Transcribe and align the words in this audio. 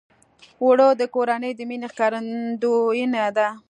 اوړه 0.63 0.87
د 0.99 1.01
کورنۍ 1.15 1.51
د 1.55 1.61
مینې 1.69 1.87
ښکارندویي 1.91 3.05
ده 3.37 3.47